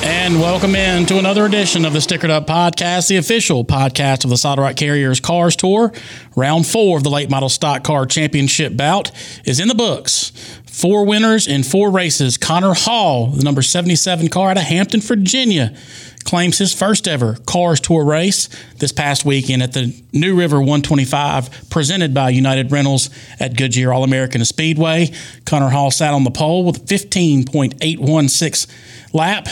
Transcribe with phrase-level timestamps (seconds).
[0.00, 4.30] And welcome in to another edition of the Stickered Up Podcast, the official podcast of
[4.30, 5.92] the Solid Rock Carriers Cars Tour.
[6.36, 9.10] Round four of the Late Model Stock Car Championship bout
[9.44, 10.30] is in the books.
[10.66, 12.36] Four winners in four races.
[12.36, 15.76] Conner Hall, the number 77 car out of Hampton, Virginia,
[16.24, 21.70] claims his first ever Cars Tour race this past weekend at the New River 125,
[21.70, 23.10] presented by United Rentals
[23.40, 25.10] at Goodyear All American Speedway.
[25.44, 28.66] Conner Hall sat on the pole with a 15.816
[29.12, 29.48] lap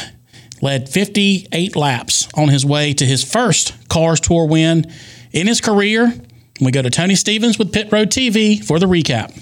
[0.62, 4.90] led 58 laps on his way to his first Cars Tour win
[5.32, 6.12] in his career.
[6.60, 9.38] We go to Tony Stevens with Pit Road TV for the recap.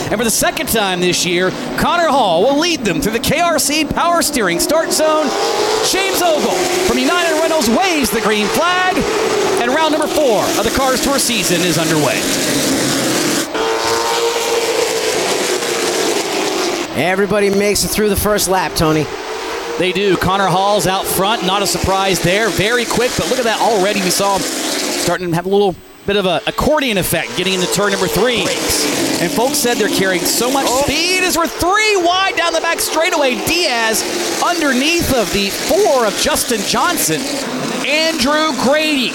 [0.00, 3.94] And for the second time this year, Conner Hall will lead them through the KRC
[3.94, 5.26] Power Steering Start Zone.
[5.90, 6.52] James Ogle
[6.86, 8.96] from United Rentals waves the green flag,
[9.62, 12.20] and round number four of the Cars Tour season is underway.
[16.94, 19.06] Everybody makes it through the first lap, Tony.
[19.82, 20.16] They do.
[20.16, 21.44] Conner Hall's out front.
[21.44, 22.48] Not a surprise there.
[22.50, 24.00] Very quick, but look at that already.
[24.00, 25.74] We saw him starting to have a little
[26.06, 28.42] bit of an accordion effect getting into turn number three.
[29.18, 30.82] And folks said they're carrying so much oh.
[30.82, 33.34] speed as we're three wide down the back straightaway.
[33.44, 34.04] Diaz
[34.40, 37.20] underneath of the four of Justin Johnson.
[37.84, 39.10] Andrew Grady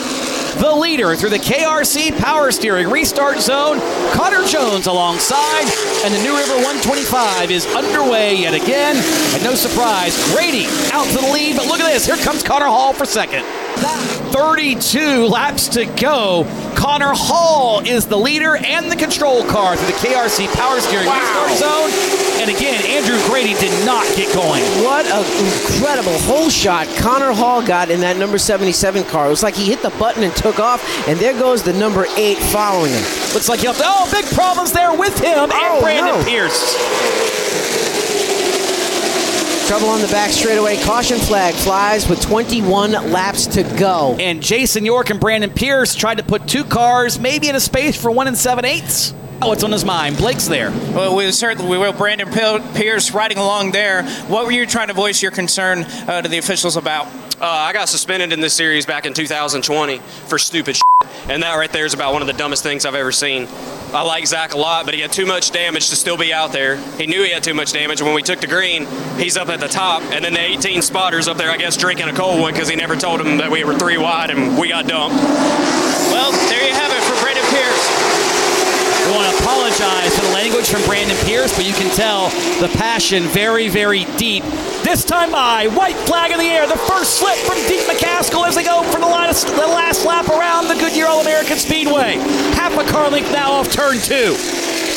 [0.59, 3.79] the leader through the KRC power steering restart zone.
[4.11, 5.65] Connor Jones alongside,
[6.03, 8.95] and the New River 125 is underway yet again.
[9.33, 12.05] And no surprise, Grady out to the lead, but look at this.
[12.05, 13.45] Here comes Conner Hall for second.
[13.77, 16.45] 32 laps to go.
[16.75, 21.19] Conner Hall is the leader and the control car through the KRC power steering wow.
[21.19, 22.17] restart zone.
[22.41, 24.61] And again, Andrew Grady did not get going.
[24.83, 29.27] What an incredible hole shot Conner Hall got in that number 77 car.
[29.27, 32.05] It was like he hit the button and took off, and there goes the number
[32.15, 33.03] eight following him.
[33.33, 33.73] Looks like he'll.
[33.77, 36.25] Oh, big problems there with him oh, and Brandon no.
[36.25, 37.46] Pierce.
[39.67, 40.81] Trouble on the back straightaway.
[40.81, 44.15] Caution flag flies with 21 laps to go.
[44.17, 48.01] And Jason York and Brandon Pierce tried to put two cars maybe in a space
[48.01, 49.13] for one and seven eighths.
[49.41, 50.15] Oh, what's on his mind?
[50.15, 50.71] Blake's there.
[50.71, 51.91] Well, we certainly we will.
[51.91, 52.29] Brandon
[52.75, 54.03] Pierce riding along there.
[54.27, 57.07] What were you trying to voice your concern uh, to the officials about?
[57.39, 60.86] Uh, I got suspended in this series back in 2020 for stupid shit.
[61.29, 63.47] And that right there is about one of the dumbest things I've ever seen.
[63.93, 66.51] I like Zach a lot, but he had too much damage to still be out
[66.51, 66.75] there.
[66.97, 68.01] He knew he had too much damage.
[68.01, 68.85] When we took the green,
[69.17, 72.09] he's up at the top, and then the 18 spotters up there, I guess, drinking
[72.09, 74.69] a cold one because he never told them that we were three wide and we
[74.69, 75.15] got dumped.
[75.15, 78.16] Well, there you have it for Brandon Pierce.
[79.77, 82.29] Apologize for the language from Brandon Pierce, but you can tell
[82.59, 84.43] the passion very, very deep.
[84.81, 88.55] This time by, white flag in the air, the first slip from Deac McCaskill as
[88.55, 92.13] they go for the last, the last lap around the Goodyear All American Speedway.
[92.55, 94.35] Half a car length now off turn two.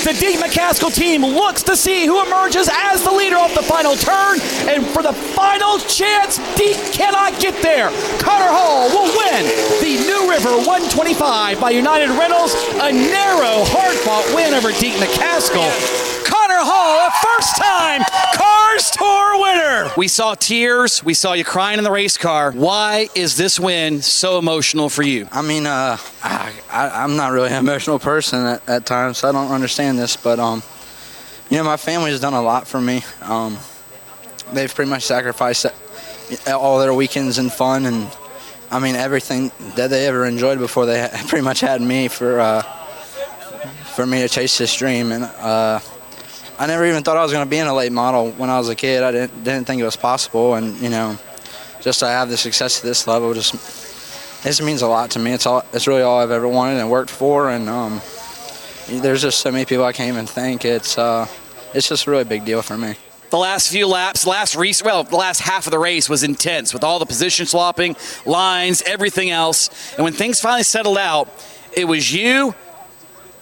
[0.00, 3.94] The Deac McCaskill team looks to see who emerges as the leader off the final
[3.96, 4.40] turn.
[4.66, 7.90] And for the final chance, Deac cannot get there.
[8.18, 9.44] Conner Hall will win
[9.82, 12.54] the New River 125 by United Rentals.
[12.80, 16.09] A narrow, hard fought win over Deac McCaskill.
[16.60, 18.02] Conner Hall, a first time
[18.34, 19.90] Cars Tour winner.
[19.96, 21.02] We saw tears.
[21.02, 22.52] We saw you crying in the race car.
[22.52, 25.26] Why is this win so emotional for you?
[25.32, 29.32] I mean, uh, I, am not really an emotional person at, at, times, so I
[29.32, 30.16] don't understand this.
[30.16, 30.62] But, um,
[31.48, 33.02] you know, my family has done a lot for me.
[33.22, 33.58] Um,
[34.52, 35.66] they've pretty much sacrificed
[36.46, 38.08] all their weekends and fun and,
[38.70, 42.62] I mean, everything that they ever enjoyed before they pretty much had me for, uh,
[43.94, 45.10] for me to chase this dream.
[45.10, 45.80] And, uh,
[46.60, 48.58] I never even thought I was going to be in a late model when I
[48.58, 49.02] was a kid.
[49.02, 51.18] I didn't didn't think it was possible, and you know,
[51.80, 53.54] just to have the success at this level just
[54.42, 55.32] this means a lot to me.
[55.32, 58.02] It's all it's really all I've ever wanted and worked for, and um,
[58.88, 60.66] there's just so many people I can't even thank.
[60.66, 61.26] It's uh,
[61.72, 62.94] it's just a really big deal for me.
[63.30, 66.74] The last few laps, last race, well, the last half of the race was intense
[66.74, 67.96] with all the position swapping,
[68.26, 69.94] lines, everything else.
[69.94, 71.32] And when things finally settled out,
[71.72, 72.54] it was you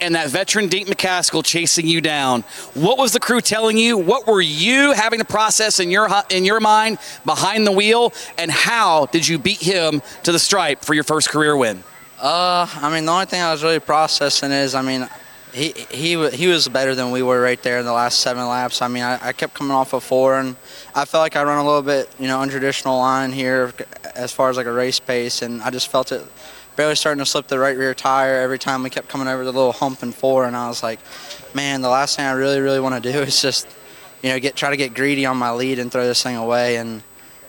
[0.00, 2.43] and that veteran Deac McCaskill chasing you down.
[2.75, 3.97] What was the crew telling you?
[3.97, 8.12] What were you having to process in your in your mind behind the wheel?
[8.37, 11.83] And how did you beat him to the stripe for your first career win?
[12.21, 15.09] Uh, I mean, the only thing I was really processing is, I mean,
[15.53, 18.83] he he he was better than we were right there in the last seven laps.
[18.83, 20.56] I mean, I, I kept coming off of four, and
[20.95, 23.73] I felt like I run a little bit, you know, untraditional line here
[24.15, 26.23] as far as like a race pace, and I just felt it
[26.79, 29.53] barely starting to slip the right rear tire every time we kept coming over the
[29.53, 31.01] little hump in four, and I was like,
[31.53, 33.67] man, the last thing I really really want to do is just,
[34.23, 36.77] you know, get try to get greedy on my lead and throw this thing away,
[36.77, 37.03] and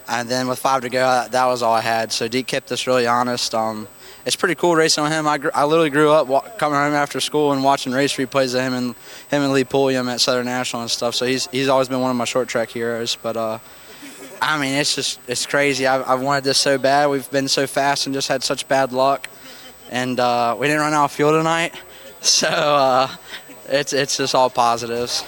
[0.08, 2.12] and then with five to go, that, that was all I had.
[2.12, 3.54] So Deac kept us really honest.
[3.54, 3.88] Um,
[4.26, 5.28] it's pretty cool racing with him.
[5.28, 8.56] I, gr- I literally grew up wa- coming home after school and watching race replays
[8.56, 8.96] of him and
[9.30, 11.14] him and Lee Pulliam at Southern National and stuff.
[11.14, 13.16] So he's he's always been one of my short track heroes.
[13.22, 13.60] But uh,
[14.42, 15.86] I mean, it's just it's crazy.
[15.86, 17.08] I've, I've wanted this so bad.
[17.10, 19.28] We've been so fast and just had such bad luck,
[19.90, 21.74] and uh, we didn't run out of fuel tonight.
[22.22, 23.08] So uh,
[23.70, 25.24] it's it's just all positives.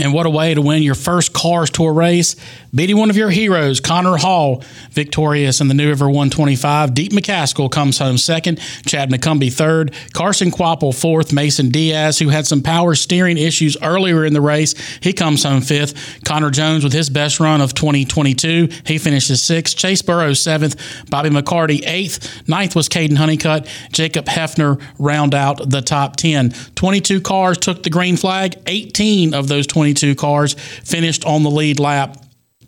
[0.00, 2.34] And what a way to win your first Cars Tour race,
[2.74, 6.90] beating one of your heroes, Conner Hall, victorious in the New River 125.
[6.90, 12.46] Deac McCaskill comes home second, Chad McCumbee third, Carson Kvapil fourth, Mason Diaz, who had
[12.46, 16.24] some power steering issues earlier in the race, he comes home fifth.
[16.24, 19.76] Connor Jones with his best run of 2022, he finishes sixth.
[19.76, 20.76] Chase Burrows seventh,
[21.10, 26.52] Bobby McCarty eighth, ninth was Caden Honeycutt, Jacob Heafner round out the top 10.
[26.74, 31.80] 22 cars took the green flag, 18 of those 22 cars finished on the lead
[31.80, 32.16] lap.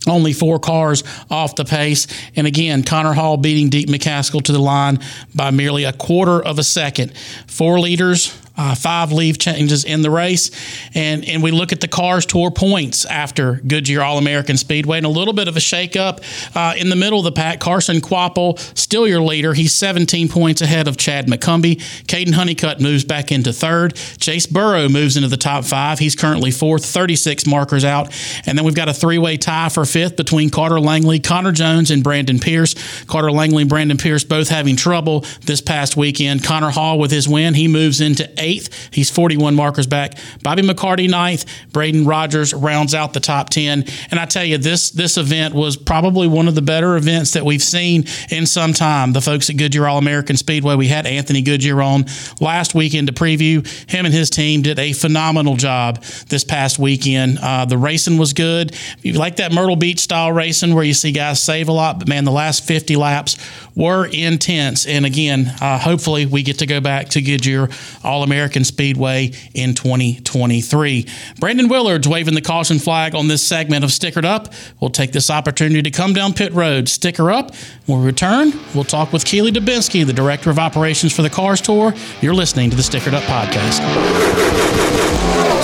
[0.09, 2.09] Only four cars off the pace.
[2.35, 4.99] And again, Conner Hall beating Deac McCaskill to the line
[5.33, 7.17] by merely a quarter of a second.
[7.47, 10.51] Four leaders, uh, five leave changes in the race.
[10.95, 15.07] And, and we look at the Cars Tour points after Goodyear All American Speedway and
[15.07, 16.21] a little bit of a shakeup
[16.55, 17.61] uh, in the middle of the pack.
[17.61, 19.55] Carson Kvapil, still your leader.
[19.55, 21.77] He's 17 points ahead of Chad McCumbee.
[22.07, 23.95] Caden Honeycutt moves back into third.
[24.19, 25.99] Chase Burrow moves into the top five.
[25.99, 28.13] He's currently fourth, 36 markers out.
[28.47, 31.91] And then we've got a three way tie for fifth between Carter Langley, Connor Jones,
[31.91, 32.75] and Brandon Pierce.
[33.05, 36.45] Carter Langley and Brandon Pierce both having trouble this past weekend.
[36.45, 38.91] Conner Hall with his win, he moves into eighth.
[38.93, 40.15] He's 41 markers back.
[40.43, 41.44] Bobby McCarty ninth.
[41.73, 43.85] Braden Rogers rounds out the top 10.
[44.11, 47.44] And I tell you, this this event was probably one of the better events that
[47.44, 49.12] we've seen in some time.
[49.12, 52.05] The folks at Goodyear All American Speedway, we had Anthony Goodyear on
[52.41, 53.67] last weekend to preview.
[53.89, 57.39] Him and his team did a phenomenal job this past weekend.
[57.39, 58.77] Uh, the racing was good.
[59.03, 62.09] You like that Myrtle Beach style racing where you see guys save a lot, but
[62.09, 63.37] man, the last 50 laps
[63.75, 64.87] were intense.
[64.87, 67.69] And again, uh, hopefully we get to go back to Goodyear
[68.05, 71.07] All American Speedway in 2023.
[71.41, 74.53] Brandon Willard's waving the caution flag on this segment of Stickered Up.
[74.81, 77.55] We'll take this opportunity to come down pit road, sticker up.
[77.87, 81.61] When we return, we'll talk with Keeley Dubensky, the Director of Operations for the Cars
[81.61, 81.95] Tour.
[82.21, 83.81] You're listening to the Stickered Up Podcast.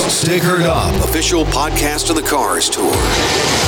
[0.08, 3.67] Stickered Up, official podcast of the Cars Tour.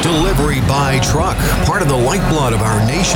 [0.02, 1.36] Delivery by truck,
[1.66, 3.15] part of the lifeblood of our nation.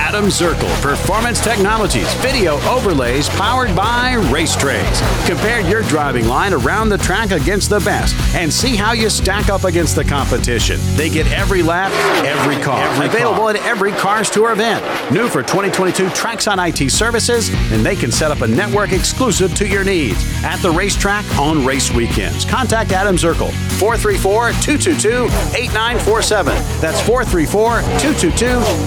[0.00, 5.00] Adam Zirkle, Performance Technologies, video overlays powered by Race Trays.
[5.26, 9.48] Compare your driving line around the track against the best and see how you stack
[9.48, 10.78] up against the competition.
[10.94, 11.90] They get every lap,
[12.24, 12.86] every car.
[13.04, 14.82] Available at every Cars Tour event.
[15.12, 19.66] New for 2022 Traxon IT services, and they can set up a network exclusive to
[19.66, 22.44] your needs at the racetrack on race weekends.
[22.44, 25.24] Contact Adam Zirkle, 434 222
[25.58, 26.54] 8947.
[26.80, 28.46] That's 434 222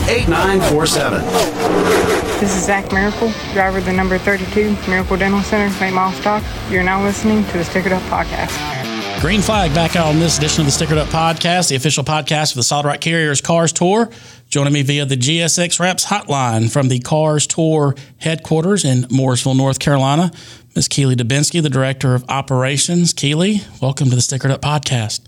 [0.09, 1.00] 8947.
[1.01, 5.95] This is Zach Miracle, driver of the number 32 Miracle Dental Center, St.
[5.95, 6.43] Miles Stock.
[6.69, 9.19] You're now listening to the Stickered Up Podcast.
[9.19, 12.51] Green flag back out on this edition of the Stickered Up Podcast, the official podcast
[12.51, 14.11] of the Solid Rock Carriers Cars Tour.
[14.49, 19.79] Joining me via the GSX Reps hotline from the Cars Tour headquarters in Morrisville, North
[19.79, 20.29] Carolina,
[20.75, 20.87] Ms.
[20.87, 23.11] Keeley Dubensky, the Director of Operations.
[23.11, 25.21] Keeley, welcome to the Stickered Up Podcast.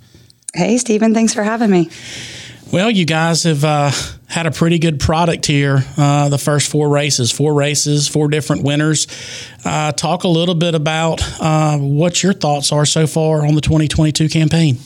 [0.53, 1.15] Hey, Stephen.
[1.15, 1.89] Thanks for having me.
[2.71, 3.91] Well, you guys have uh,
[4.27, 5.85] had a pretty good product here.
[5.95, 9.07] Uh, the first four races, four races, four different winners.
[9.63, 13.61] Uh, talk a little bit about uh, what your thoughts are so far on the
[13.61, 14.77] 2022 campaign.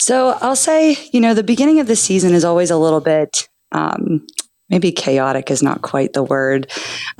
[0.00, 3.48] So I'll say, you know, the beginning of the season is always a little bit.
[3.70, 4.26] Um,
[4.68, 6.70] maybe chaotic is not quite the word.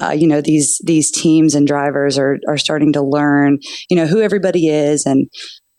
[0.00, 4.06] Uh, you know, these these teams and drivers are are starting to learn, you know,
[4.06, 5.28] who everybody is and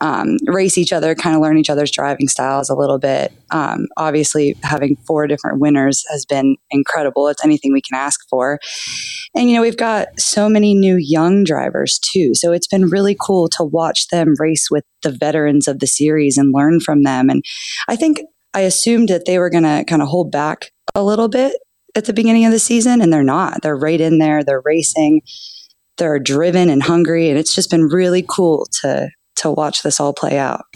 [0.00, 3.32] um, race each other, kind of learn each other's driving styles a little bit.
[3.50, 7.28] Um, obviously, having four different winners has been incredible.
[7.28, 8.58] It's anything we can ask for.
[9.34, 12.34] And, you know, we've got so many new young drivers too.
[12.34, 16.36] So it's been really cool to watch them race with the veterans of the series
[16.36, 17.30] and learn from them.
[17.30, 17.44] And
[17.88, 18.20] I think
[18.52, 21.56] I assumed that they were going to kind of hold back a little bit
[21.96, 23.62] at the beginning of the season, and they're not.
[23.62, 25.22] They're right in there, they're racing.
[25.96, 29.10] They're driven and hungry, and it's just been really cool to
[29.44, 30.66] to watch this all play out.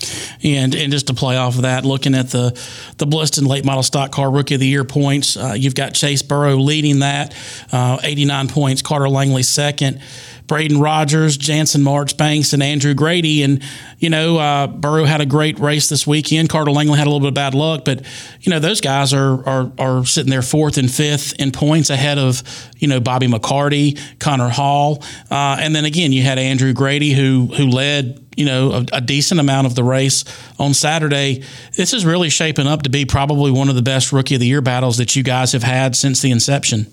[0.43, 2.59] And and just to play off of that, looking at the
[2.99, 6.23] the Bliston Late Model Stock Car Rookie of the Year points, uh, you've got Chase
[6.23, 7.35] Burrow leading that,
[7.73, 8.83] uh, 89 points.
[8.83, 10.01] Carter Langley second.
[10.49, 13.43] Braden Rogers, Jansen Marchbanks, and Andrew Grady.
[13.43, 13.63] And,
[13.99, 16.49] you know, uh, Burrow had a great race this weekend.
[16.49, 18.05] Carter Langley had a little bit of bad luck, but,
[18.41, 22.19] you know, those guys are, are, are sitting there fourth and fifth in points ahead
[22.19, 22.43] of,
[22.79, 25.05] you know, Bobby McCarty, Conner Hall.
[25.31, 29.01] Uh, and then again, you had Andrew Grady who, who led you know a, a,
[29.01, 30.25] decent amount of the race
[30.61, 31.43] on Saturday.
[31.77, 34.47] This is really shaping up to be probably one of the best rookie of the
[34.47, 36.87] year battles that you guys have had since the inception.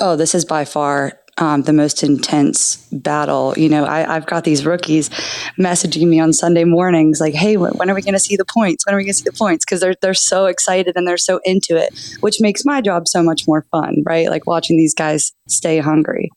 [0.00, 3.54] Oh, this is by far um, the most intense battle.
[3.56, 5.10] You know, I, have got these rookies
[5.58, 8.86] messaging me on Sunday mornings like, "Hey, when are we going to see the points?
[8.86, 11.18] When are we going to see the points?" Because they're they're so excited and they're
[11.18, 14.30] so into it, which makes my job so much more fun, right?
[14.30, 16.30] Like watching these guys stay hungry,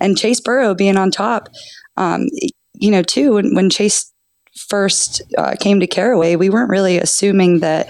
[0.00, 1.48] and Chase Burrow being on top.
[1.96, 2.26] Um,
[2.74, 4.10] you know, too, when, when Chase
[4.56, 7.88] first uh, came to Caraway, we weren't really assuming that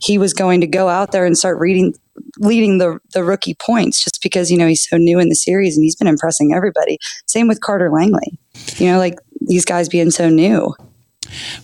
[0.00, 1.94] he was going to go out there and start reading
[2.38, 5.76] leading the the rookie points just because you know he's so new in the series
[5.76, 6.98] and he's been impressing everybody.
[7.26, 8.38] Same with Carter Langley.
[8.76, 10.74] You know, like these guys being so new.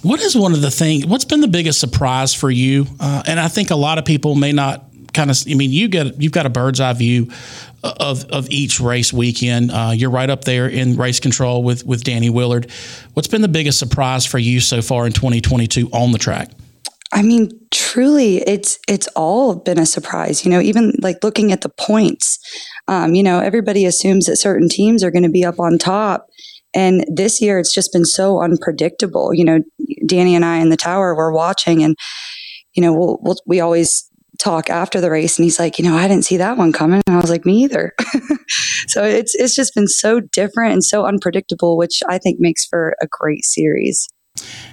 [0.03, 1.07] What is one of the things?
[1.07, 2.87] What's been the biggest surprise for you?
[2.99, 5.37] Uh, and I think a lot of people may not kind of.
[5.49, 7.31] I mean, you get you've got a bird's eye view
[7.83, 9.71] of of each race weekend.
[9.71, 12.71] Uh, you're right up there in race control with with Danny Willard.
[13.15, 16.51] What's been the biggest surprise for you so far in 2022 on the track?
[17.13, 20.45] I mean, truly, it's it's all been a surprise.
[20.45, 22.39] You know, even like looking at the points.
[22.87, 26.27] Um, you know, everybody assumes that certain teams are going to be up on top,
[26.75, 29.33] and this year it's just been so unpredictable.
[29.33, 29.61] You know,
[30.07, 31.97] Danny and I in the tower were watching, and
[32.75, 35.97] you know, we'll, we'll, we always talk after the race, and he's like, you know,
[35.97, 37.95] I didn't see that one coming, and I was like, me either.
[38.87, 42.97] so it's it's just been so different and so unpredictable, which I think makes for
[43.01, 44.09] a great series.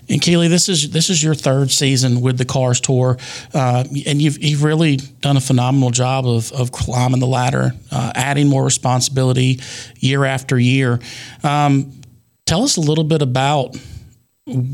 [0.10, 3.18] And Keeley, this is this is your third season with the Cars Tour,
[3.54, 8.12] uh, and you've you've really done a phenomenal job of of climbing the ladder, uh,
[8.16, 9.60] adding more responsibility
[10.00, 11.00] year after year.
[11.44, 12.02] Um,
[12.46, 13.76] tell us a little bit about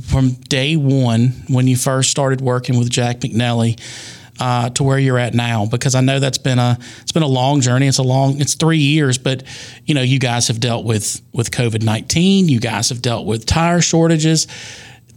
[0.08, 3.80] from day one when you first started working with Jack McNelly.
[4.40, 7.28] Uh, to where you're at now because I know that's been a it's been a
[7.28, 7.86] long journey.
[7.86, 9.44] It's a long it's three years, but
[9.86, 12.50] you know you guys have dealt with with COVID nineteen.
[12.50, 14.48] You guys have dealt with tire shortages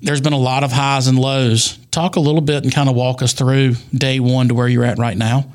[0.04, 1.78] there's been a lot of highs and lows.
[1.90, 4.84] Talk a little bit and kind of walk us through day one to where you're
[4.84, 5.46] at right now.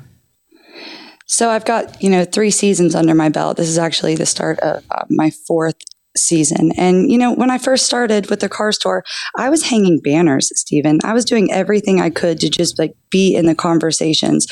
[1.26, 3.56] So I've got you know three seasons under my belt.
[3.56, 5.76] This is actually the start of uh, my fourth
[6.16, 6.72] season.
[6.76, 9.04] And you know, when I first started with the Cars Tour,
[9.36, 10.98] I was hanging banners, Stephen.
[11.04, 14.46] I was doing everything I could to just like be in the conversations.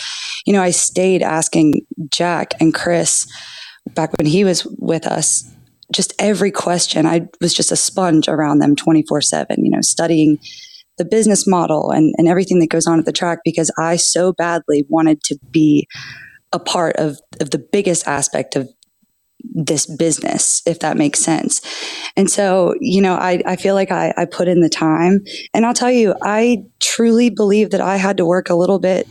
[0.47, 3.27] You know, I stayed asking Jack and Chris
[3.95, 5.51] back when he was with us
[5.93, 7.07] just every question.
[7.07, 10.39] I was just a sponge around them 24 7, you know, studying
[10.99, 14.33] the business model and, and everything that goes on at the track because I so
[14.33, 15.87] badly wanted to be
[16.53, 18.69] a part of, of the biggest aspect of
[19.41, 21.61] this business, if that makes sense.
[22.17, 25.21] And so, you know, I, I feel like I, I put in the time.
[25.55, 29.07] And I'll tell you, I truly believe that I had to work a little bit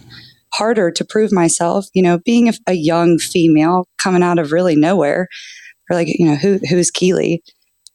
[0.53, 1.87] harder to prove myself.
[1.93, 5.27] You know, being a, a young female coming out of really nowhere,
[5.89, 7.43] or like, you know, who who's Keeley?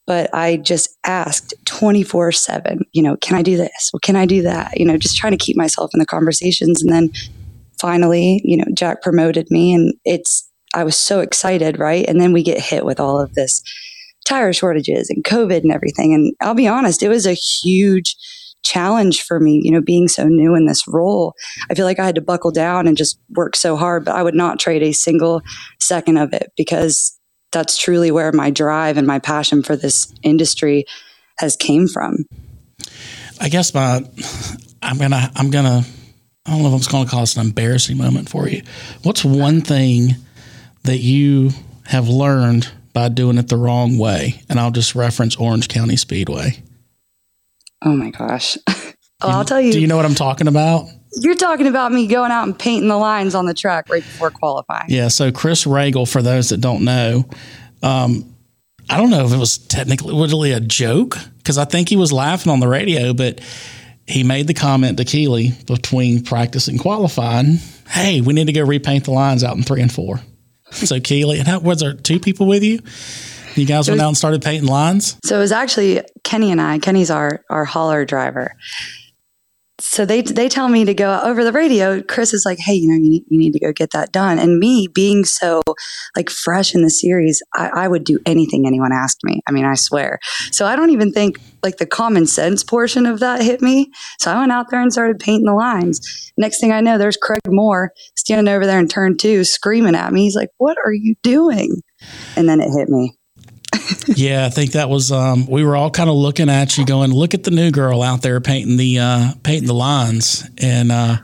[0.07, 3.91] But I just asked 24 7, you know, can I do this?
[3.93, 4.79] Well, can I do that?
[4.79, 6.83] You know, just trying to keep myself in the conversations.
[6.83, 7.11] And then
[7.81, 12.05] finally, you know, Jack promoted me and it's, I was so excited, right?
[12.07, 13.63] And then we get hit with all of this
[14.25, 16.15] tire shortages and COVID and everything.
[16.15, 18.17] And I'll be honest, it was a huge
[18.63, 21.35] challenge for me, you know, being so new in this role.
[21.71, 24.23] I feel like I had to buckle down and just work so hard, but I
[24.23, 25.43] would not trade a single
[25.81, 27.19] second of it because
[27.51, 30.85] that's truly where my drive and my passion for this industry
[31.39, 32.25] has came from.
[33.41, 34.05] I guess my
[34.83, 35.83] I'm gonna I'm gonna
[36.47, 38.63] I don't know if I'm gonna call this an embarrassing moment for you.
[39.03, 40.17] What's one thing
[40.85, 41.51] that you
[41.87, 44.43] have learned by doing it the wrong way?
[44.49, 46.63] And I'll just reference Orange County Speedway.
[47.85, 48.57] Oh my gosh.
[49.21, 49.73] I'll tell you.
[49.73, 50.89] Do you know what I'm talking about?
[51.15, 54.31] You're talking about me going out and painting the lines on the track right before
[54.31, 54.87] qualifying.
[54.89, 55.09] Yeah.
[55.09, 57.29] So Chris Ragle, for those that don't know,
[57.83, 58.35] um,
[58.89, 62.13] I don't know if it was technically literally a joke because I think he was
[62.13, 63.41] laughing on the radio, but
[64.07, 67.59] he made the comment to Keeley between practice and qualifying,
[67.89, 70.21] "Hey, we need to go repaint the lines out in three and four.
[70.83, 72.81] So Keeley, and how was there two people with you?
[73.55, 75.19] You guys went out and started painting lines.
[75.25, 76.79] So it was actually Kenny and I.
[76.79, 78.57] Kenny's our our hauler driver.
[79.83, 82.01] So they they tell me to go over the radio.
[82.03, 84.39] Chris is like, "Hey, you know, you need, you need to go get that done."
[84.39, 85.61] And me being so
[86.15, 89.43] like fresh in the series, I, I would do anything anyone asked me.
[89.49, 90.21] I mean, I swear.
[90.53, 93.91] So I don't even think like the common sense portion of that hit me.
[94.21, 96.01] So I went out there and started painting the lines.
[96.39, 100.13] Next thing I know, there's Craig Moore standing over there in turn two, screaming at
[100.13, 100.23] me.
[100.23, 101.83] He's like, "What are you doing?"
[102.37, 103.17] And then it hit me
[104.07, 105.13] yeah, I think that was.
[105.13, 108.03] Um, we were all kind of looking at you, going, "Look at the new girl
[108.03, 111.17] out there painting the uh, painting the lines." And uh,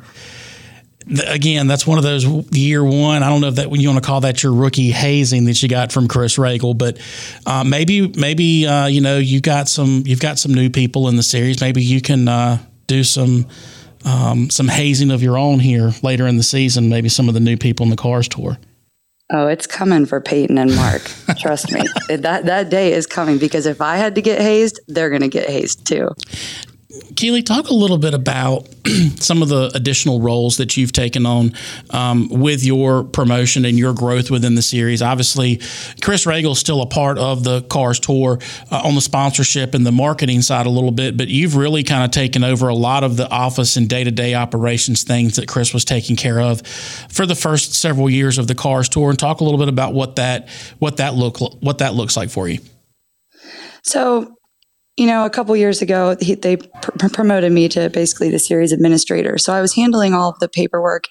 [1.06, 3.22] th- again, that's one of those year one.
[3.22, 5.68] I don't know if that you want to call that your rookie hazing that you
[5.68, 6.98] got from Chris Ragle, but
[7.46, 11.16] uh, maybe maybe uh, you know you got some you've got some new people in
[11.16, 11.60] the series.
[11.60, 13.46] Maybe you can uh, do some.
[14.04, 16.88] Um, some hazing of your own here later in the season.
[16.88, 18.56] Maybe some of the new people in the cars tour.
[19.30, 21.02] Oh, it's coming for Peyton and Mark.
[21.38, 21.82] Trust me.
[22.08, 25.28] That that day is coming because if I had to get hazed, they're going to
[25.28, 26.11] get hazed too.
[27.16, 28.68] Keeley, talk a little bit about
[29.18, 31.52] some of the additional roles that you've taken on
[31.90, 35.02] um, with your promotion and your growth within the series.
[35.02, 35.60] Obviously,
[36.00, 38.38] Chris Ragle is still a part of the Cars Tour
[38.70, 42.04] uh, on the sponsorship and the marketing side a little bit, but you've really kind
[42.04, 45.48] of taken over a lot of the office and day to day operations things that
[45.48, 46.66] Chris was taking care of
[47.10, 49.10] for the first several years of the Cars Tour.
[49.10, 52.30] And talk a little bit about what that what that look what that looks like
[52.30, 52.60] for you.
[53.82, 54.38] So
[54.98, 58.72] you know, a couple years ago, he, they pr- promoted me to basically the series
[58.72, 59.38] administrator.
[59.38, 61.04] So I was handling all of the paperwork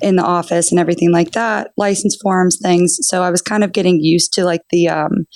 [0.00, 2.96] in the office and everything like that, license forms, things.
[3.02, 5.26] So I was kind of getting used to like the, um,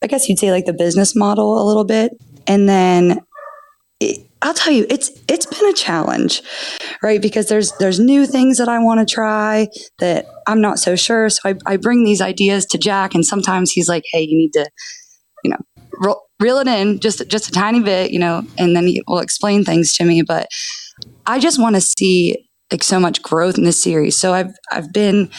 [0.00, 2.12] I guess you'd say like the business model a little bit.
[2.46, 3.20] And then
[3.98, 6.42] it, I'll tell you, it's it's been a challenge,
[7.02, 7.20] right?
[7.20, 9.68] Because there's there's new things that I want to try
[10.00, 11.30] that I'm not so sure.
[11.30, 14.52] So I, I bring these ideas to Jack, and sometimes he's like, "Hey, you need
[14.52, 14.68] to,
[15.44, 15.56] you know,
[15.98, 19.18] roll, reel it in just just a tiny bit, you know, and then he will
[19.18, 20.22] explain things to me.
[20.22, 20.48] But
[21.26, 24.16] I just want to see like so much growth in this series.
[24.16, 25.30] So I've I've been,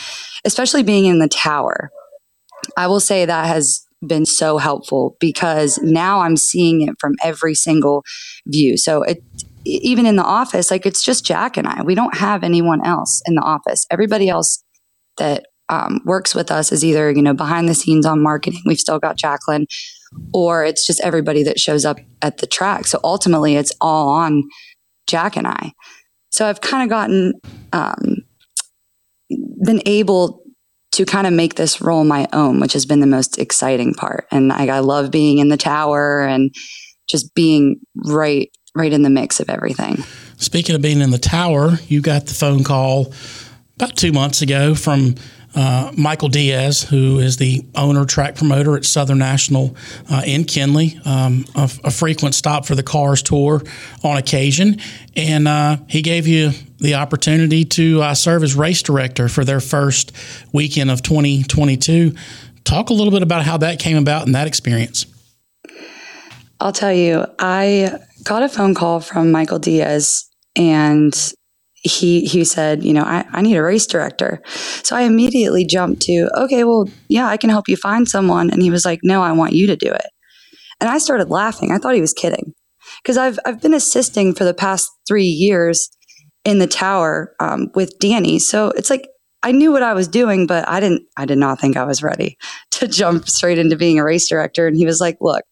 [0.45, 1.91] especially being in the tower,
[2.77, 7.55] I will say that has been so helpful because now I'm seeing it from every
[7.55, 8.03] single
[8.47, 8.77] view.
[8.77, 9.23] So it
[9.65, 11.81] even in the office, like it's just Jack and I.
[11.81, 13.85] We don't have anyone else in the office.
[13.89, 14.63] Everybody else
[15.17, 18.61] that um, works with us is either you know behind the scenes on marketing.
[18.65, 19.67] We've still got Jacqueline
[20.33, 22.87] or it's just everybody that shows up at the track.
[22.87, 24.43] So ultimately, it's all on
[25.07, 25.73] Jack and I.
[26.29, 27.33] So I've kind of gotten,
[27.73, 28.17] um,
[29.63, 30.43] been able
[30.93, 34.27] to kind of make this role my own, which has been the most exciting part.
[34.31, 36.53] And I, I love being in the tower and
[37.07, 39.97] just being right, right in the mix of everything.
[40.37, 43.13] Speaking of being in the tower, you got the phone call
[43.75, 45.15] about two months ago from
[45.55, 49.75] uh, Michael Diaz, who is the owner track promoter at Southern National
[50.11, 53.61] uh, in Kenly, um, a, a, frequent stop for the Cars Tour
[54.03, 54.79] on occasion,
[55.15, 59.61] and uh, he gave you the opportunity to uh, serve as race director for their
[59.61, 60.11] first
[60.51, 62.13] weekend of 2022.
[62.65, 65.05] Talk a little bit about how that came about and that experience.
[66.59, 71.33] I'll tell you, I got a phone call from Michael Diaz and
[71.85, 74.41] he he said, you know, I, I need a race director.
[74.83, 78.49] So I immediately jumped to, okay, well, yeah, I can help you find someone.
[78.49, 80.07] And he was like, no, I want you to do it.
[80.81, 81.71] And I started laughing.
[81.71, 82.53] I thought he was kidding
[83.03, 85.89] because I've I've been assisting for the past three years
[86.43, 88.39] in the tower um, with Danny.
[88.39, 89.07] So it's like
[89.43, 91.03] I knew what I was doing, but I didn't.
[91.17, 92.37] I did not think I was ready
[92.71, 94.67] to jump straight into being a race director.
[94.67, 95.43] And he was like, "Look,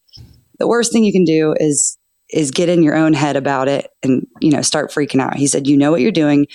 [0.57, 1.97] the worst thing you can do is
[2.33, 5.35] is get in your own head about it and you know start freaking out.
[5.35, 6.47] He said you know what you're doing.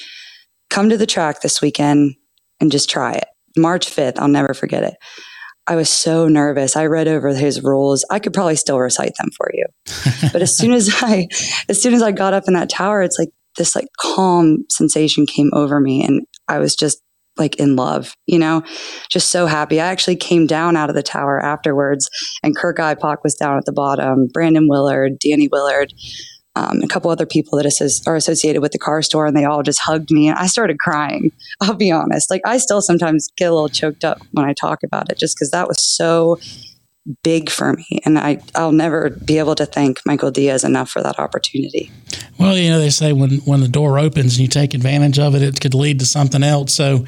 [0.71, 2.15] Come to the track this weekend
[2.61, 3.27] and just try it.
[3.57, 4.95] March 5th i'll never forget it.
[5.67, 6.77] I was so nervous.
[6.77, 8.05] I read over his rules.
[8.11, 9.67] I could probably still recite them for you.
[10.33, 11.29] But as soon as i
[11.69, 15.27] as soon as i got up in that tower it's like this like calm sensation
[15.27, 17.01] came over me and i was just
[17.39, 18.63] like in love, you know,
[19.11, 19.81] just so happy.
[19.81, 22.09] I actually came down out of the tower afterwards,
[22.43, 25.93] and Kirk Ipock was down at the bottom, Brandon Willard, Danny Willard,
[26.59, 29.63] um, a couple other people that are associated with the Cars Tour, and they all
[29.63, 30.29] just hugged me.
[30.29, 31.31] And I started crying.
[31.61, 32.31] I'll be honest.
[32.31, 35.37] Like, I still sometimes get a little choked up when I talk about it just
[35.37, 36.39] because that was so
[37.23, 38.01] big for me.
[38.05, 41.91] And I, I'll never be able to thank Michael Diaz enough for that opportunity.
[42.39, 45.35] Well, you know, they say when, when the door opens and you take advantage of
[45.35, 46.73] it, it could lead to something else.
[46.73, 47.05] So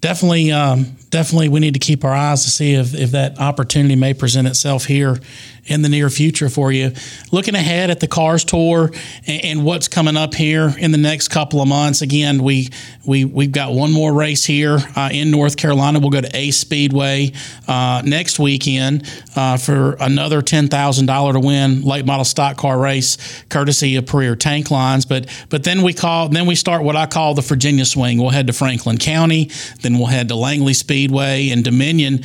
[0.00, 3.96] definitely, um, definitely we need to keep our eyes to see if, if that opportunity
[3.96, 5.18] may present itself here
[5.66, 6.92] in the near future for you.
[7.30, 8.90] Looking ahead at the Cars Tour
[9.26, 12.00] and, and, what's coming up here in the next couple of months.
[12.02, 12.70] Again, we
[13.04, 16.00] we we've got one more race here uh, in North Carolina.
[16.00, 17.32] We'll go to Ace Speedway
[17.68, 22.78] uh, next weekend uh, for another ten thousand dollar to win late model stock car
[22.78, 25.04] race, courtesy of Premier Tank Lines.
[25.04, 28.18] But but then we call then we start what I call the Virginia Swing.
[28.18, 29.50] We'll head to Franklin County,
[29.82, 32.20] then we'll head to Langley Speedway and Dominion.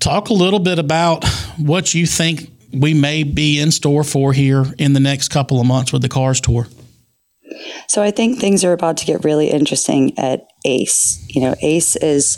[0.00, 1.24] Talk a little bit about
[1.58, 5.66] what you think we may be in store for here in the next couple of
[5.68, 6.66] months with the Cars Tour?
[7.86, 11.24] So I think things are about to get really interesting at Ace.
[11.28, 12.36] You know, Ace is,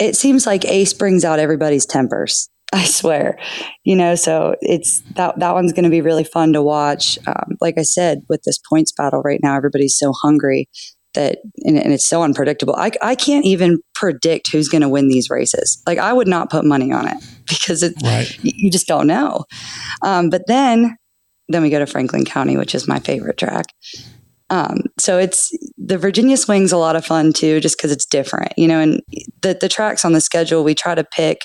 [0.00, 2.48] it seems like Ace brings out everybody's tempers.
[2.72, 3.38] I swear,
[3.84, 7.18] you know, so it's that that one's going to be really fun to watch.
[7.28, 10.68] Um, like I said, with this points battle right now, everybody's so hungry
[11.14, 12.74] that and, and, it's so unpredictable.
[12.76, 15.82] I, I can't even predict who's going to win these races.
[15.86, 17.16] Like I would not put money on it
[17.48, 18.38] because it, right.
[18.42, 19.44] you just don't know.
[20.02, 20.96] Um, but then
[21.48, 23.66] then we go to Franklin County, which is my favorite track.
[24.50, 28.52] Um, so it's the Virginia swing's a lot of fun too, just because it's different,
[28.56, 28.80] you know.
[28.80, 29.00] And
[29.40, 31.42] the the tracks on the schedule, we try to pick.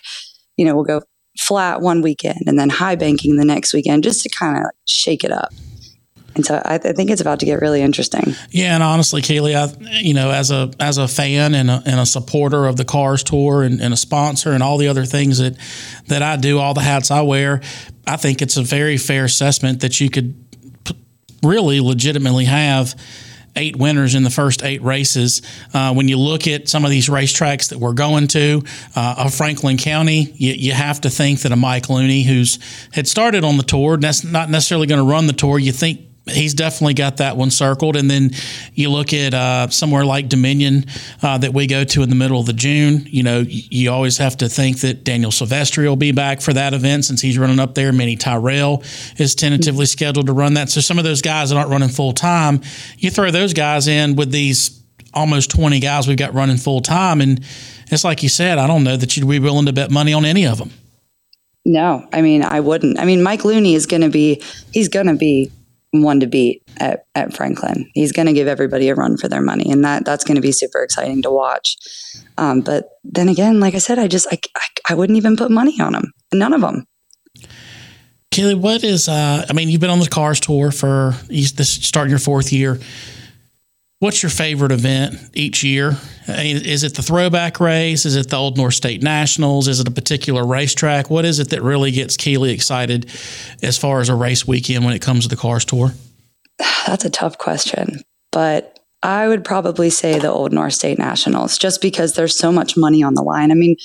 [0.57, 1.01] You know, we'll go
[1.39, 4.73] flat one weekend and then high banking the next weekend, just to kind of like
[4.85, 5.53] shake it up.
[6.37, 8.35] And so I, I, think it's about to get really interesting.
[8.51, 11.99] Yeah, and honestly, Keeley, I you know as a as a fan and a, and
[11.99, 15.39] a supporter of the Cars Tour and, and a sponsor and all the other things
[15.39, 15.57] that
[16.09, 17.61] that I do, all the hats I wear,
[18.05, 20.35] I think it's a very fair assessment that you could
[21.41, 22.95] really legitimately have
[23.55, 25.41] eight winners in the first eight races.
[25.73, 28.61] Uh, when you look at some of these racetracks that we're going to,
[28.95, 32.59] uh, of Franklin County, you, you, have to think that a Mike Looney, who's
[32.93, 35.57] had started on the tour, that's not necessarily going to run the tour.
[35.57, 37.95] You think he's definitely got that one circled.
[37.95, 38.31] And then
[38.73, 40.85] you look at uh, somewhere like Dominion
[41.21, 43.07] uh, that we go to in the middle of the June.
[43.09, 46.73] You know, you always have to think that Daniel Silvestri will be back for that
[46.73, 47.91] event since he's running up there.
[47.91, 48.83] Minnie Tyrell
[49.17, 50.69] is tentatively scheduled to run that.
[50.69, 52.61] So some of those guys that aren't running full time,
[52.97, 54.81] you throw those guys in with these
[55.13, 57.21] almost 20 guys we've got running full time.
[57.21, 57.43] And
[57.89, 60.25] it's like you said, I don't know that you'd be willing to bet money on
[60.25, 60.71] any of them.
[61.65, 62.97] No, I mean, I wouldn't.
[62.97, 65.51] I mean, Mike Looney is going to be, he's going to be
[65.91, 67.89] one to beat at, at Franklin.
[67.93, 70.41] He's going to give everybody a run for their money, and that that's going to
[70.41, 71.77] be super exciting to watch.
[72.37, 75.51] Um, but then again, like I said, I just I, I, I wouldn't even put
[75.51, 76.13] money on him.
[76.33, 76.85] None of them.
[78.31, 79.07] Kelly, what is?
[79.07, 82.79] Uh, I mean, you've been on the Cars tour for this starting your fourth year.
[83.99, 85.97] What's your favorite event each year?
[86.27, 88.05] Is it the throwback race?
[88.05, 89.67] Is it the Old North State Nationals?
[89.67, 91.09] Is it a particular racetrack?
[91.09, 93.09] What is it that really gets Keeley excited
[93.63, 95.93] as far as a race weekend when it comes to the Cars Tour?
[96.85, 101.81] That's a tough question, but I would probably say the Old North State Nationals just
[101.81, 103.51] because there's so much money on the line.
[103.51, 103.75] I mean,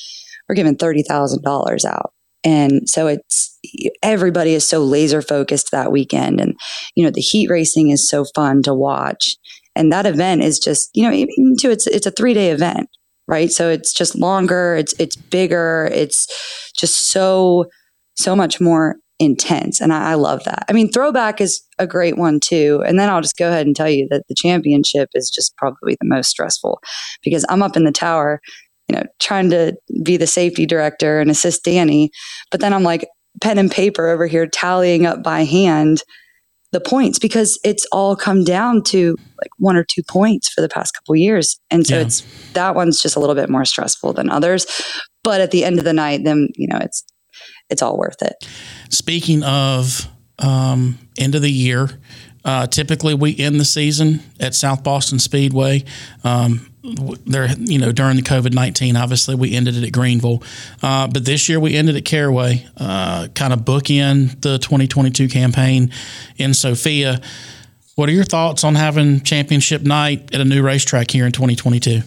[0.46, 2.12] we're giving $30,000 out.
[2.44, 3.59] And so it's
[4.03, 6.40] everybody is so laser focused that weekend.
[6.40, 6.55] And,
[6.94, 9.37] you know, the heat racing is so fun to watch
[9.74, 12.88] and that event is just you know even too it's it's a three day event
[13.28, 13.50] right?
[13.50, 16.26] So it's just longer it's it's bigger it's
[16.76, 17.66] just so
[18.14, 20.64] so much more intense and I, I, love that.
[20.68, 23.76] I mean throwback is a great one too and then i'll just go ahead and
[23.76, 26.80] tell you that the championship is just probably the most stressful
[27.22, 28.40] because i'm up in the tower
[28.88, 32.11] you know trying to be the safety director and assist danny
[32.50, 33.06] but then i'm like
[33.40, 36.02] pen and paper over here tallying up by hand
[36.72, 40.68] the points because it's all come down to like one or two points for the
[40.68, 41.61] past couple years.
[41.70, 42.02] And so yeah.
[42.02, 44.66] it's that one's just a little bit more stressful than others.
[45.22, 47.04] But at the end of the night, then you know it's
[47.70, 48.35] it's all worth it.
[48.90, 50.08] Speaking of
[50.38, 51.88] um, end of the year,
[52.44, 55.85] uh, typically we end the season at South Boston Speedway.
[56.24, 56.68] Um,
[57.24, 60.42] there, you know, during the COVID nineteen, obviously we ended it at Greenville,
[60.83, 65.92] uh, but this year we ended at Caraway, uh, kind of bookend the 2022 campaign
[66.38, 67.20] in Sophia.
[67.94, 72.00] What are your thoughts on having championship night at a new racetrack here in 2022?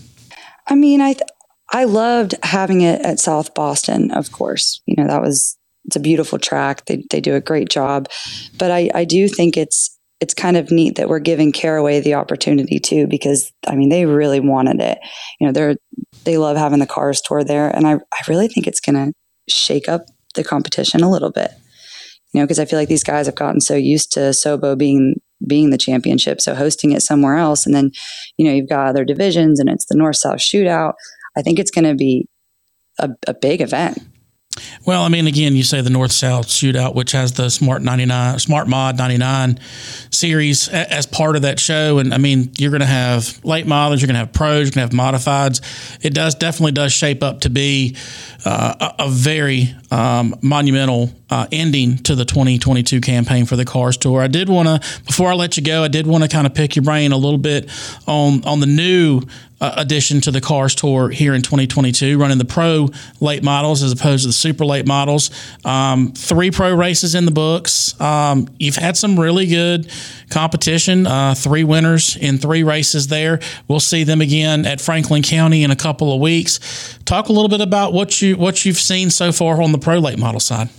[0.68, 1.30] I mean, I th-
[1.72, 4.12] I loved having it at South Boston.
[4.12, 6.86] Of course, you know that was it's a beautiful track.
[6.86, 8.10] They they do a great job,
[8.58, 12.14] but I I do think it's it's kind of neat that we're giving Caraway the
[12.14, 14.98] opportunity too, because I mean, they really wanted it.
[15.40, 15.76] You know, they're,
[16.24, 17.70] they love having the cars tour there.
[17.70, 19.14] And I, I really think it's going to
[19.50, 21.52] shake up the competition a little bit.
[22.34, 25.16] You know, because I feel like these guys have gotten so used to Sobo being
[25.48, 27.92] being the championship, so hosting it somewhere else, and then
[28.38, 30.94] you know you've got other divisions, and it's the North South Shootout.
[31.38, 32.28] I think it's going to be
[33.00, 34.00] a, a big event.
[34.86, 38.40] Well, I mean, again, you say the North South Shootout, which has the Smart 99,
[38.40, 39.60] Smart Mod 99
[40.12, 42.00] series as part of that show.
[42.00, 44.82] And I mean, you're going to have late models, you're going to have pros, you're
[44.82, 45.62] going to have modifieds.
[46.04, 47.98] It does definitely does shape up to be
[48.46, 53.98] uh, a, a, very um, monumental uh, ending to the 2022 campaign for the Cars
[53.98, 54.22] Tour.
[54.22, 56.54] I did want to, before I let you go, I did want to kind of
[56.54, 57.70] pick your brain a little bit
[58.08, 59.22] on on the new
[59.62, 62.90] uh, addition to the Cars Tour here in 2022, running the pro
[63.20, 65.32] late models as opposed to the super late models.
[65.64, 68.00] Um, three pro races in the books.
[68.00, 69.92] Um, you've had some really good
[70.30, 73.40] competition, uh, three winners in three races there.
[73.68, 76.98] We'll see them again at Franklin County in a couple of weeks.
[77.06, 79.98] Talk a little bit about what you what you've seen so far on the pro
[80.00, 80.70] late model side.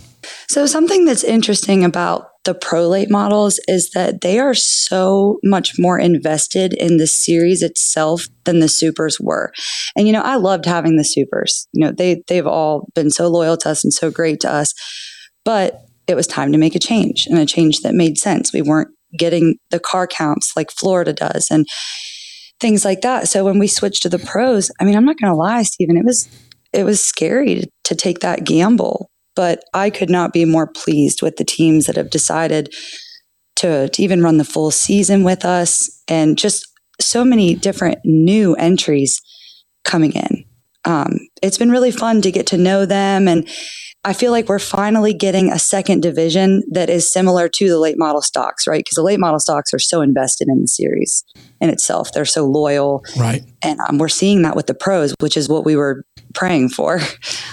[0.49, 5.99] So something that's interesting about the prolate models is that they are so much more
[5.99, 9.51] invested in the series itself than the supers were.
[9.97, 11.67] And you know, I loved having the supers.
[11.73, 14.73] You know, they they've all been so loyal to us and so great to us.
[15.43, 18.53] But it was time to make a change and a change that made sense.
[18.53, 21.67] We weren't getting the car counts like Florida does and
[22.61, 23.27] things like that.
[23.27, 25.97] So when we switched to the pros, I mean, I'm not going to lie, Stephen,
[25.97, 26.29] it was
[26.71, 31.37] it was scary to take that gamble but I could not be more pleased with
[31.37, 32.73] the teams that have decided
[33.57, 36.67] to, to even run the full season with us and just
[36.99, 39.21] so many different new entries
[39.85, 40.43] coming in.
[40.85, 43.27] Um, it's been really fun to get to know them.
[43.27, 43.47] And
[44.03, 47.97] I feel like we're finally getting a second division that is similar to the late
[47.97, 48.79] model stocks, right?
[48.79, 51.23] Because the late model stocks are so invested in the series
[51.61, 52.11] in itself.
[52.11, 53.03] They're so loyal.
[53.17, 53.43] Right.
[53.61, 56.99] And um, we're seeing that with the pros, which is what we were praying for.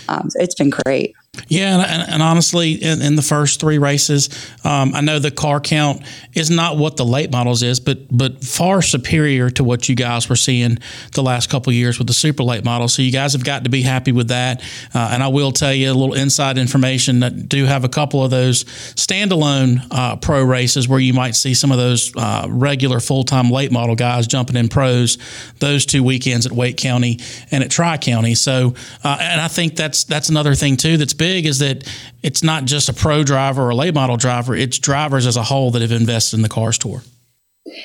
[0.06, 1.14] Um, it's been great.
[1.48, 4.28] Yeah, and, and honestly, in, in, the first three races,
[4.64, 6.02] um, I know the car count
[6.34, 10.28] is not what the late models is, but but far superior to what you guys
[10.28, 10.78] were seeing
[11.12, 12.94] the last couple years with the super late models.
[12.94, 14.62] So you guys have got to be happy with that.
[14.94, 18.22] Uh, and I will tell you a little inside information that do have a couple
[18.24, 23.00] of those standalone uh, pro races where you might see some of those uh, regular
[23.00, 25.18] full time late model guys jumping in pros
[25.58, 27.18] those two weekends at Wake County
[27.50, 28.34] and at Tri County.
[28.34, 31.90] So, uh, and I think that's that's another thing too that's big is that
[32.22, 35.42] it's not just a pro driver or a late model driver, it's drivers as a
[35.42, 37.02] whole that have invested in the cars tour.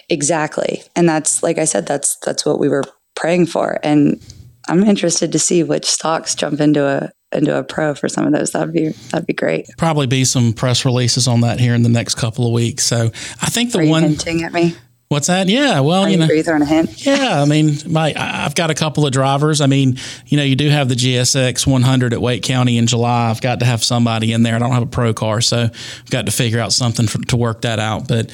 [0.09, 0.83] Exactly.
[0.93, 2.83] And that's like I said, that's that's what we were
[3.15, 3.79] praying for.
[3.81, 4.21] And
[4.67, 8.33] I'm interested to see which stocks jump into a into a pro for some of
[8.33, 8.51] those.
[8.51, 9.67] That'd be that'd be great.
[9.77, 12.83] Probably be some press releases on that here in the next couple of weeks.
[12.83, 13.05] So
[13.41, 14.75] I think the one hinting at me.
[15.09, 15.49] What's that?
[15.49, 17.03] Yeah, well, Are you, you know, breather and a hint.
[17.03, 19.59] Yeah, I mean, my I've got a couple of drivers.
[19.59, 23.31] I mean, you know, you do have the GSX 100 at Wake County in July.
[23.31, 24.53] I've got to have somebody in there.
[24.55, 27.37] I don't have a pro car, so I've got to figure out something for, to
[27.37, 28.07] work that out.
[28.07, 28.31] But,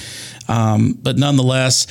[0.49, 1.88] um, but nonetheless.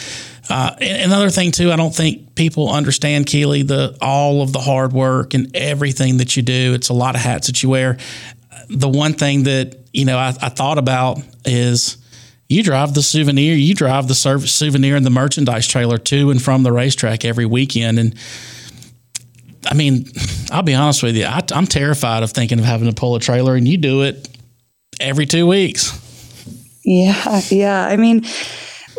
[0.50, 4.92] Uh, another thing too, I don't think people understand Keeley the all of the hard
[4.92, 6.74] work and everything that you do.
[6.74, 7.96] It's a lot of hats that you wear.
[8.68, 11.96] The one thing that you know I, I thought about is
[12.48, 16.42] you drive the souvenir, you drive the service souvenir and the merchandise trailer to and
[16.42, 17.98] from the racetrack every weekend.
[17.98, 18.14] And
[19.66, 20.06] I mean,
[20.50, 23.20] I'll be honest with you, I, am terrified of thinking of having to pull a
[23.20, 24.28] trailer, and you do it
[25.00, 26.00] every two weeks.
[26.84, 27.86] Yeah, yeah.
[27.86, 28.26] I mean,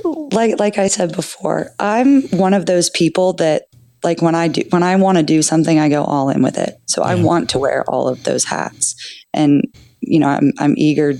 [0.03, 3.63] like like I said before, I'm one of those people that
[4.03, 6.58] like when I do when I want to do something, I go all in with
[6.58, 6.79] it.
[6.88, 7.12] So yeah.
[7.12, 8.95] I want to wear all of those hats,
[9.34, 9.63] and
[9.99, 11.13] you know, I'm I'm eager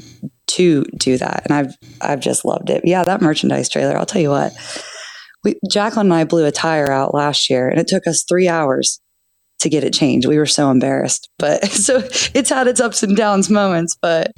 [0.48, 1.44] to do that.
[1.46, 2.82] And I've I've just loved it.
[2.86, 4.54] Yeah, that merchandise trailer, I'll tell you what.
[5.44, 8.48] We, Jacqueline and I blew a tire out last year and it took us three
[8.48, 9.00] hours
[9.60, 10.28] to get it changed.
[10.28, 11.30] We were so embarrassed.
[11.38, 11.98] But so
[12.34, 14.32] it's had its ups and downs moments, but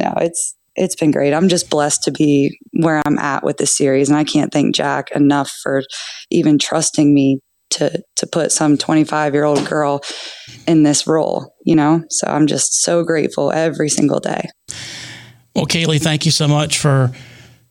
[0.00, 1.32] no, it's it's been great.
[1.32, 4.08] I'm just blessed to be where I'm at with this series.
[4.08, 5.82] And I can't thank Jack enough for
[6.30, 7.38] even trusting me
[7.70, 10.00] to to put some 25 year old girl
[10.66, 12.02] in this role, you know?
[12.10, 14.48] So I'm just so grateful every single day.
[15.54, 17.12] Well, Kaylee, thank you so much for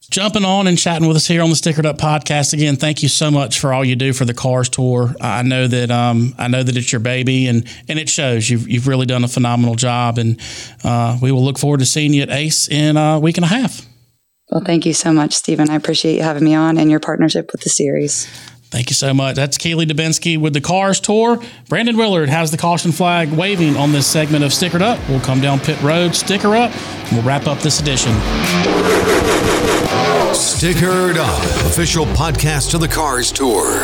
[0.09, 2.53] jumping on and chatting with us here on the Stickered Up podcast.
[2.53, 5.13] Again, thank you so much for all you do for the Cars Tour.
[5.19, 8.49] I know that um, I know that it's your baby, and and it shows.
[8.49, 10.39] You've you've really done a phenomenal job, and
[10.83, 13.49] uh, we will look forward to seeing you at Ace in a week and a
[13.49, 13.85] half.
[14.49, 15.69] Well, thank you so much, Stephen.
[15.69, 18.27] I appreciate you having me on and your partnership with the series.
[18.73, 19.35] Thank you so much.
[19.35, 21.39] That's Keeley Dubensky with the Cars Tour.
[21.69, 24.97] Brandon Willard has the caution flag waving on this segment of Stickered Up.
[25.07, 28.11] We'll come down pit road, sticker up, and we'll wrap up this edition.
[30.33, 33.83] Stickered Up, official podcast of the Cars Tour.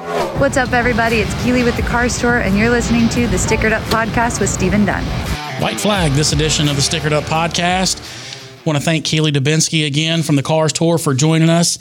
[0.11, 1.17] What's up, everybody?
[1.17, 4.49] It's Keeley with the Cars Tour, and you're listening to the Stickered Up Podcast with
[4.49, 5.03] Stephen Dunn.
[5.61, 8.01] White flag this edition of the Stickered Up Podcast.
[8.59, 11.79] I Want to thank Keeley Dubensky again from the Cars Tour for joining us.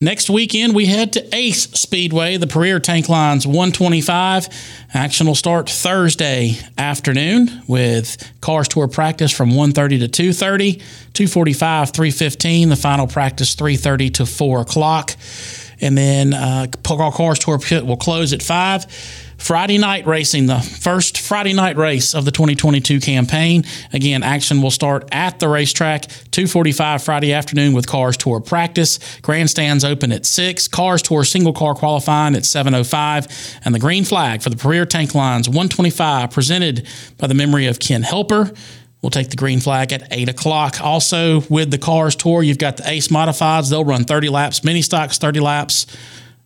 [0.00, 4.48] Next weekend, we head to Ace Speedway, the Premier Tank Lines 125.
[4.92, 10.82] Action will start Thursday afternoon with Cars Tour practice from 1.30 to 2.30,
[11.14, 15.12] 2.45, 3.15, the final practice 3.30 to 4 o'clock.
[15.80, 18.86] And then uh, Cars Tour pit will close at 5.
[19.44, 23.64] Friday night racing, the first Friday night race of the 2022 campaign.
[23.92, 28.98] Again, action will start at the racetrack, 2:45 Friday afternoon with Cars Tour practice.
[29.20, 30.68] Grandstands open at 6.
[30.68, 35.14] Cars Tour single car qualifying at 7:05, and the green flag for the Premier Tank
[35.14, 36.86] Lines 125 presented
[37.18, 38.50] by the memory of Ken Helper.
[39.04, 40.80] We'll take the green flag at 8 o'clock.
[40.80, 43.68] Also, with the Cars Tour, you've got the Ace Modifieds.
[43.68, 45.86] They'll run 30 laps, mini stocks 30 laps.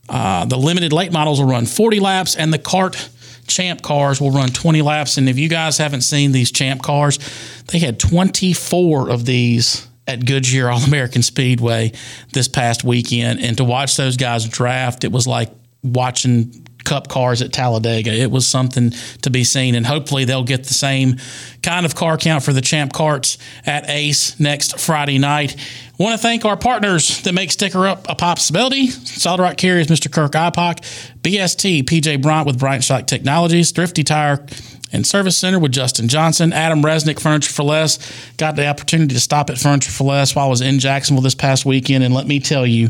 [0.09, 3.11] Uh, the limited late models will run 40 laps, and the CART
[3.47, 5.19] champ cars will run 20 laps.
[5.19, 7.21] And if you guys haven't seen these champ cars,
[7.69, 11.93] they had 24 of these at Goodyear All American Speedway
[12.33, 13.39] this past weekend.
[13.39, 15.53] And to watch those guys draft, it was like
[15.85, 18.11] watching Cup cars at Talladega.
[18.11, 21.17] It was something to be seen, and hopefully they'll get the same
[21.63, 25.55] kind of car count for the Champ Carts at Ace next Friday night.
[25.99, 28.87] Want to thank our partners that make Sticker Up a possibility.
[28.89, 30.11] Solid Rock Carriers, Mr.
[30.11, 30.81] Kirk Ipock,
[31.21, 34.47] BST, PJ Bryant with Bryant Shock Technologies, Thrifty Tire
[34.93, 37.99] and Service Center with Justin Johnson, Adam Resnick, Furniture for Less.
[38.37, 41.35] Got the opportunity to stop at Furniture for Less while I was in Jacksonville this
[41.35, 42.89] past weekend, and let me tell you,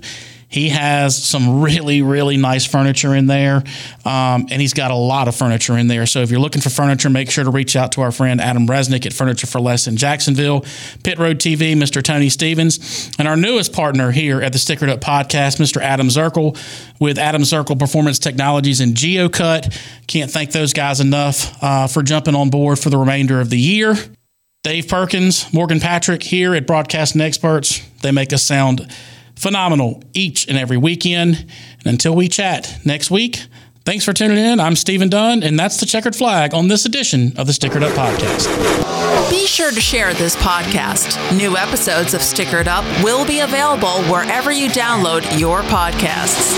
[0.49, 3.57] he has some really, really nice furniture in there,
[4.05, 6.07] um, and he's got a lot of furniture in there.
[6.07, 8.67] So if you're looking for furniture, make sure to reach out to our friend Adam
[8.67, 10.65] Resnick at Furniture for Less in Jacksonville,
[11.05, 12.03] Pit Road TV, Mr.
[12.03, 15.83] Tony Stevens, and our newest partner here at the Stickered Up Podcast, Mr.
[15.83, 16.59] Adam Zirkle
[16.99, 19.79] with Adam Zirkle Performance Technologies and GeoCut.
[20.07, 23.59] Can't thank those guys enough uh, for jumping on board for the remainder of the
[23.59, 23.95] year.
[24.65, 27.81] Dave Perkins, Morgan Patrick here at Broadcasting Experts.
[28.03, 28.91] They make us sound
[29.39, 31.47] phenomenal each and every weekend.
[31.79, 33.47] And until we chat next week,
[33.85, 34.61] thanks for tuning in.
[34.61, 37.93] I'm Stephen Dunn, and that's the checkered flag on this edition of the Stickered Up
[37.93, 39.31] Podcast.
[39.31, 41.17] Be sure to share this podcast.
[41.37, 46.55] New episodes of Stickered Up will be available wherever you download your podcasts.